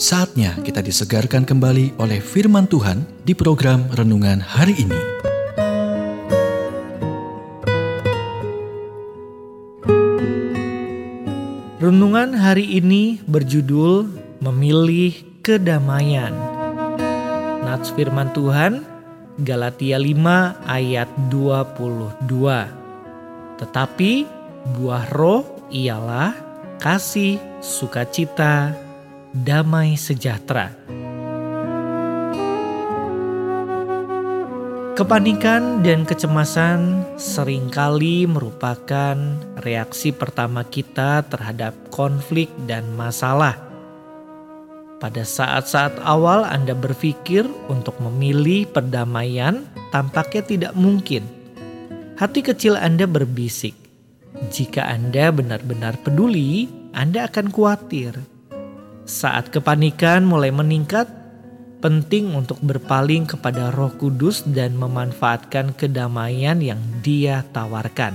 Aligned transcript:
Saatnya 0.00 0.56
kita 0.64 0.80
disegarkan 0.80 1.44
kembali 1.44 2.00
oleh 2.00 2.24
firman 2.24 2.64
Tuhan 2.64 3.04
di 3.20 3.36
program 3.36 3.84
renungan 3.92 4.40
hari 4.40 4.72
ini. 4.80 4.96
Renungan 11.76 12.32
hari 12.32 12.80
ini 12.80 13.20
berjudul 13.28 14.08
Memilih 14.40 15.20
Kedamaian. 15.44 16.32
Nats 17.60 17.92
firman 17.92 18.32
Tuhan 18.32 18.80
Galatia 19.44 20.00
5 20.00 20.64
ayat 20.64 21.12
22. 21.28 22.24
Tetapi 23.60 24.12
buah 24.80 25.12
roh 25.12 25.44
ialah 25.68 26.32
kasih, 26.80 27.36
sukacita, 27.60 28.88
damai 29.30 29.94
sejahtera. 29.94 30.74
Kepanikan 34.98 35.80
dan 35.80 36.04
kecemasan 36.04 37.06
sering 37.16 37.72
kali 37.72 38.28
merupakan 38.28 39.16
reaksi 39.64 40.12
pertama 40.12 40.66
kita 40.66 41.24
terhadap 41.30 41.72
konflik 41.88 42.52
dan 42.68 42.84
masalah. 42.98 43.56
Pada 45.00 45.24
saat-saat 45.24 45.96
awal 46.04 46.44
Anda 46.44 46.76
berpikir 46.76 47.48
untuk 47.72 47.96
memilih 48.04 48.68
perdamaian, 48.68 49.64
tampaknya 49.88 50.42
tidak 50.44 50.72
mungkin. 50.76 51.24
Hati 52.20 52.44
kecil 52.44 52.76
Anda 52.76 53.08
berbisik, 53.08 53.72
"Jika 54.52 54.84
Anda 54.84 55.32
benar-benar 55.32 55.96
peduli, 56.04 56.68
Anda 56.92 57.24
akan 57.24 57.48
khawatir." 57.48 58.39
Saat 59.08 59.48
kepanikan 59.48 60.28
mulai 60.28 60.52
meningkat, 60.52 61.08
penting 61.80 62.36
untuk 62.36 62.60
berpaling 62.60 63.24
kepada 63.24 63.72
Roh 63.72 63.92
Kudus 63.96 64.44
dan 64.44 64.76
memanfaatkan 64.76 65.72
kedamaian 65.72 66.60
yang 66.60 66.80
Dia 67.00 67.42
tawarkan. 67.56 68.12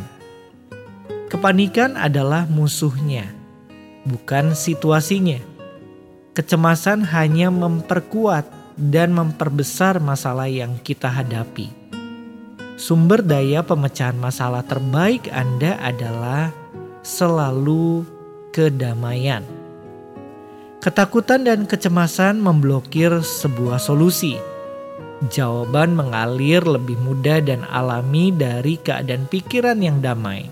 Kepanikan 1.26 1.98
adalah 1.98 2.46
musuhnya, 2.46 3.26
bukan 4.06 4.54
situasinya. 4.54 5.42
Kecemasan 6.38 7.02
hanya 7.10 7.50
memperkuat 7.50 8.46
dan 8.78 9.16
memperbesar 9.16 9.98
masalah 9.98 10.46
yang 10.46 10.78
kita 10.84 11.10
hadapi. 11.10 11.74
Sumber 12.76 13.24
daya 13.24 13.64
pemecahan 13.64 14.20
masalah 14.20 14.62
terbaik 14.68 15.32
Anda 15.32 15.80
adalah 15.80 16.52
selalu 17.02 18.04
kedamaian. 18.52 19.65
Ketakutan 20.86 21.42
dan 21.42 21.66
kecemasan 21.66 22.38
memblokir 22.38 23.10
sebuah 23.26 23.82
solusi. 23.82 24.38
Jawaban 25.34 25.98
mengalir 25.98 26.62
lebih 26.62 26.94
mudah 27.02 27.42
dan 27.42 27.66
alami 27.74 28.30
dari 28.30 28.78
keadaan 28.78 29.26
pikiran 29.26 29.82
yang 29.82 29.98
damai. 29.98 30.46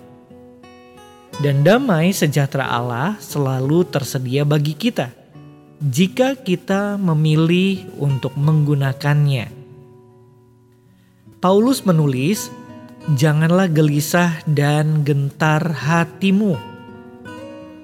Dan 1.37 1.61
damai 1.61 2.17
sejahtera 2.17 2.65
Allah 2.65 3.13
selalu 3.21 3.85
tersedia 3.85 4.41
bagi 4.41 4.73
kita 4.73 5.13
jika 5.85 6.33
kita 6.33 6.97
memilih 6.97 7.85
untuk 8.01 8.33
menggunakannya. 8.33 9.53
Paulus 11.37 11.85
menulis, 11.85 12.49
"Janganlah 13.21 13.69
gelisah 13.69 14.41
dan 14.49 15.05
gentar 15.05 15.61
hatimu." 15.61 16.72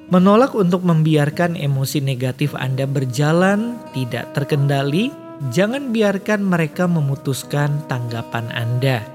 Menolak 0.10 0.58
untuk 0.58 0.82
membiarkan 0.82 1.54
emosi 1.54 2.02
negatif 2.02 2.58
Anda 2.58 2.90
berjalan 2.90 3.78
tidak 3.94 4.34
terkendali, 4.34 5.14
jangan 5.54 5.94
biarkan 5.94 6.42
mereka 6.42 6.90
memutuskan 6.90 7.86
tanggapan 7.86 8.50
Anda. 8.50 9.06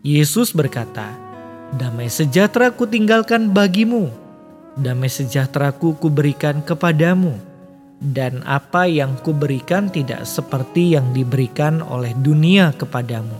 Yesus 0.00 0.56
berkata, 0.56 1.12
"Damai 1.76 2.08
sejahtera 2.08 2.72
ku 2.72 2.88
tinggalkan 2.88 3.52
bagimu, 3.52 4.08
damai 4.80 5.12
sejahtera 5.12 5.76
ku 5.76 5.92
kuberikan 5.92 6.64
kepadamu." 6.64 7.36
Dan 8.00 8.44
apa 8.48 8.84
yang 8.88 9.16
kuberikan 9.24 9.88
tidak 9.92 10.24
seperti 10.28 10.96
yang 10.96 11.16
diberikan 11.16 11.80
oleh 11.80 12.12
dunia 12.16 12.72
kepadamu. 12.76 13.32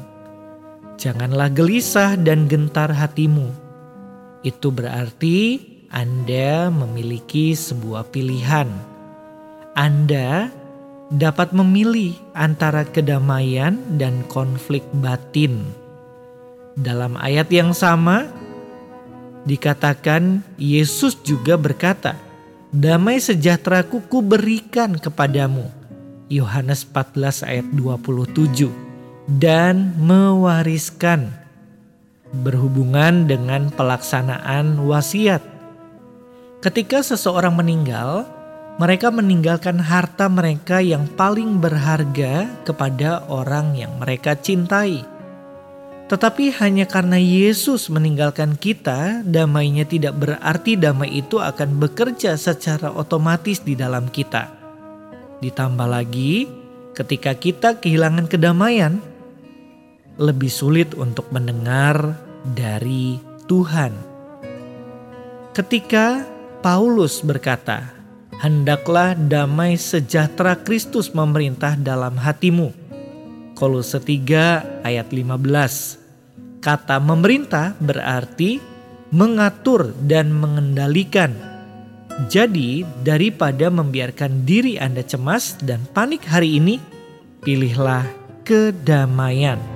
Janganlah 0.96 1.52
gelisah 1.52 2.16
dan 2.16 2.48
gentar 2.48 2.88
hatimu. 2.88 3.52
Itu 4.40 4.72
berarti 4.72 5.60
anda 5.90 6.68
memiliki 6.68 7.54
sebuah 7.54 8.10
pilihan. 8.10 8.66
Anda 9.78 10.50
dapat 11.14 11.54
memilih 11.54 12.18
antara 12.34 12.82
kedamaian 12.82 13.78
dan 13.94 14.26
konflik 14.26 14.82
batin. 14.98 15.62
Dalam 16.74 17.14
ayat 17.16 17.48
yang 17.54 17.70
sama, 17.70 18.26
dikatakan 19.46 20.42
Yesus 20.58 21.14
juga 21.22 21.54
berkata, 21.54 22.18
"Damai 22.74 23.22
sejahtera 23.22 23.86
ku 23.86 24.02
berikan 24.20 24.98
kepadamu." 24.98 25.70
Yohanes 26.26 26.82
14 26.82 27.46
ayat 27.46 27.66
27 27.70 28.74
dan 29.30 29.94
mewariskan 30.02 31.30
berhubungan 32.42 33.30
dengan 33.30 33.70
pelaksanaan 33.70 34.82
wasiat 34.82 35.55
Ketika 36.66 36.98
seseorang 36.98 37.54
meninggal, 37.54 38.26
mereka 38.82 39.14
meninggalkan 39.14 39.78
harta 39.78 40.26
mereka 40.26 40.82
yang 40.82 41.06
paling 41.14 41.62
berharga 41.62 42.50
kepada 42.66 43.22
orang 43.30 43.78
yang 43.78 43.94
mereka 44.02 44.34
cintai. 44.34 45.06
Tetapi 46.10 46.50
hanya 46.58 46.82
karena 46.90 47.22
Yesus 47.22 47.86
meninggalkan 47.86 48.58
kita, 48.58 49.22
damainya 49.22 49.86
tidak 49.86 50.18
berarti 50.18 50.74
damai 50.74 51.22
itu 51.22 51.38
akan 51.38 51.78
bekerja 51.78 52.34
secara 52.34 52.90
otomatis 52.90 53.62
di 53.62 53.78
dalam 53.78 54.10
kita. 54.10 54.50
Ditambah 55.38 55.86
lagi, 55.86 56.50
ketika 56.98 57.38
kita 57.38 57.78
kehilangan 57.78 58.26
kedamaian, 58.26 58.98
lebih 60.18 60.50
sulit 60.50 60.98
untuk 60.98 61.30
mendengar 61.30 62.18
dari 62.42 63.22
Tuhan. 63.46 63.94
Ketika 65.54 66.35
Paulus 66.66 67.22
berkata, 67.22 67.94
"Hendaklah 68.42 69.14
damai 69.14 69.78
sejahtera 69.78 70.58
Kristus 70.58 71.14
memerintah 71.14 71.78
dalam 71.78 72.18
hatimu." 72.18 72.74
Kolose 73.54 74.02
3 74.02 74.66
ayat 74.82 75.14
15. 75.14 75.94
Kata 76.58 76.98
memerintah 76.98 77.78
berarti 77.78 78.58
mengatur 79.14 79.94
dan 80.10 80.34
mengendalikan. 80.34 81.38
Jadi, 82.26 82.82
daripada 83.06 83.70
membiarkan 83.70 84.42
diri 84.42 84.74
Anda 84.74 85.06
cemas 85.06 85.54
dan 85.62 85.86
panik 85.94 86.26
hari 86.26 86.58
ini, 86.58 86.82
pilihlah 87.46 88.10
kedamaian. 88.42 89.75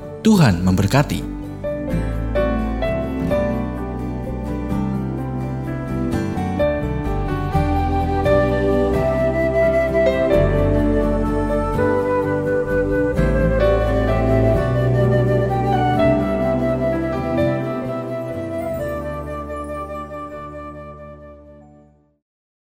Tuhan 0.21 0.61
memberkati. 0.61 1.40